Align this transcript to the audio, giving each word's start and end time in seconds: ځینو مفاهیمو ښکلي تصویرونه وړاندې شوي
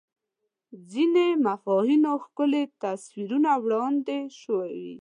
ځینو 0.91 1.23
مفاهیمو 1.45 2.13
ښکلي 2.23 2.63
تصویرونه 2.83 3.51
وړاندې 3.63 4.17
شوي 4.39 4.91